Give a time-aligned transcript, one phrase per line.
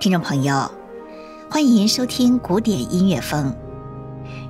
[0.00, 0.72] 听众朋友，
[1.50, 3.54] 欢迎收听古典音乐风。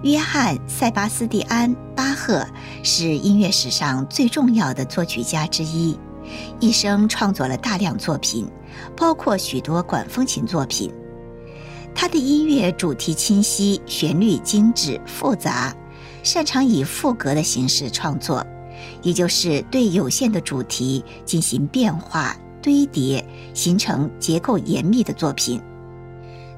[0.05, 2.47] 约翰·塞巴斯蒂安·巴赫
[2.85, 5.99] 是音乐史上最重要的作曲家之一，
[6.61, 8.49] 一生创作了大量作品，
[8.97, 10.95] 包括许多管风琴作品。
[11.97, 15.75] 他的音乐主题清晰，旋律精致复杂，
[16.23, 18.47] 擅长以赋格的形式创作，
[19.03, 22.37] 也就是对有限的主题进行变化。
[22.63, 25.61] 堆叠形成结构严密的作品。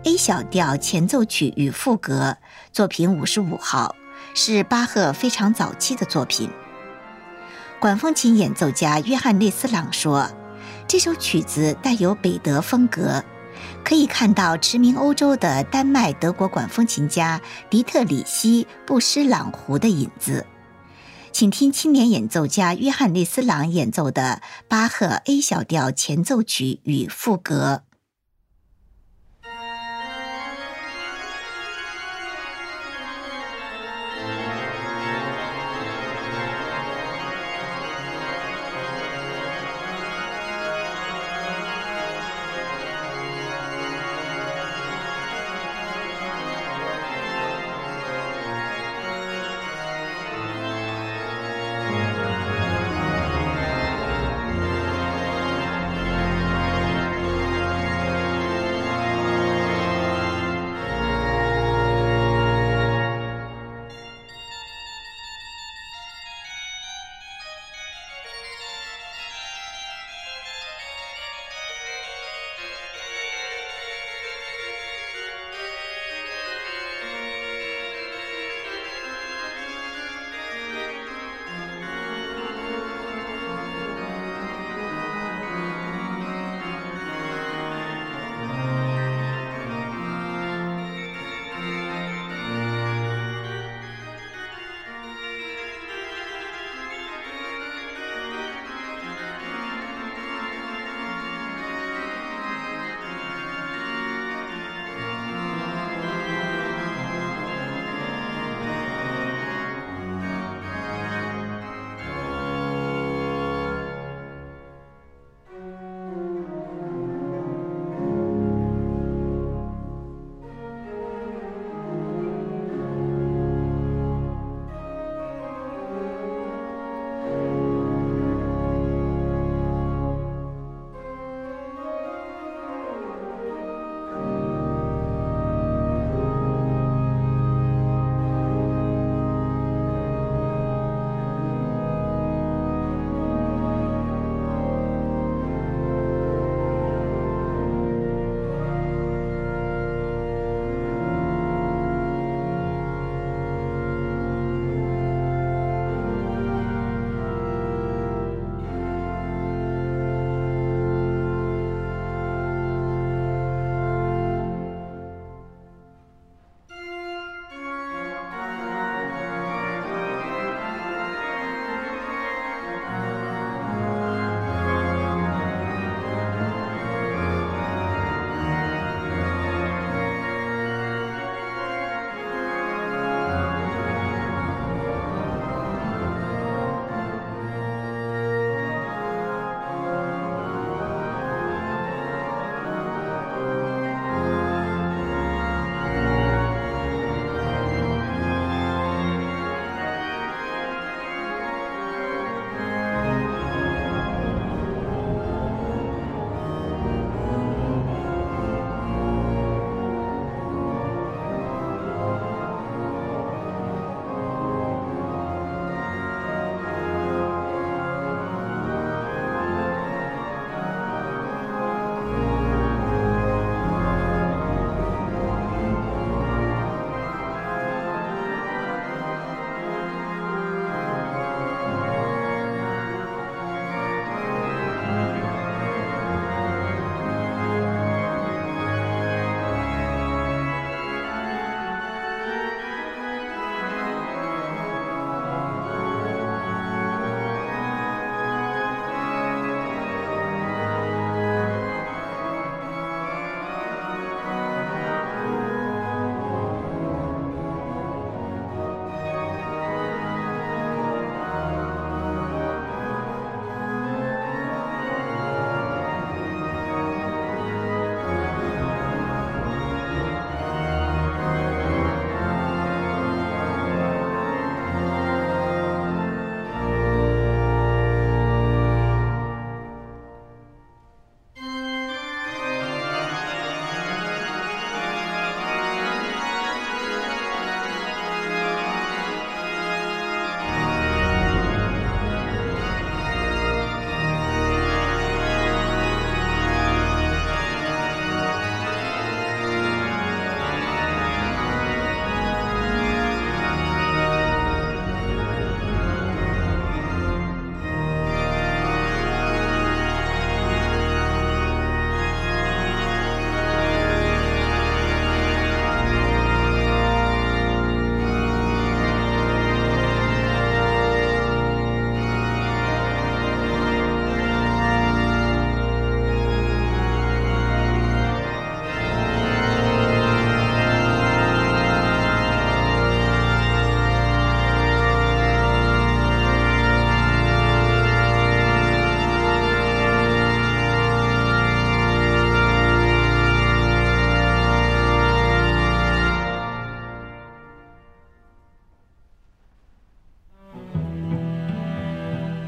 [0.05, 2.36] A 小调前奏曲与赋格
[2.72, 3.94] 作品五十五号
[4.34, 6.50] 是巴赫非常早期的作品。
[7.81, 10.28] 管风琴演奏家约翰内斯朗说，
[10.89, 13.25] 这首曲子带有北德风格，
[13.84, 20.47] 可以看到驰名欧洲的丹麦德国管风琴家迪特里希·布施朗胡的影子。
[21.33, 27.84] 请听青年演奏家约翰内斯朗演奏的巴赫 A 小调前奏曲与赋格。